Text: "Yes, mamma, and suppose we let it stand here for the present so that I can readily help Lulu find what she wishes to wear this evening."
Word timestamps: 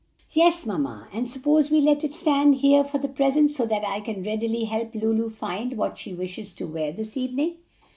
"Yes, 0.31 0.65
mamma, 0.65 1.07
and 1.13 1.29
suppose 1.29 1.69
we 1.69 1.79
let 1.79 2.03
it 2.03 2.15
stand 2.15 2.55
here 2.55 2.83
for 2.83 2.97
the 2.97 3.07
present 3.07 3.51
so 3.51 3.67
that 3.67 3.85
I 3.87 3.99
can 3.99 4.23
readily 4.23 4.63
help 4.63 4.95
Lulu 4.95 5.29
find 5.29 5.77
what 5.77 5.99
she 5.99 6.11
wishes 6.11 6.55
to 6.55 6.65
wear 6.65 6.91
this 6.91 7.17
evening." 7.17 7.57